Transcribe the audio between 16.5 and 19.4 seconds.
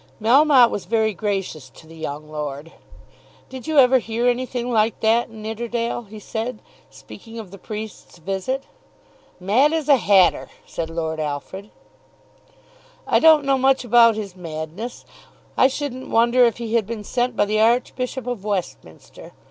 he had been sent by the Archbishop of Westminster.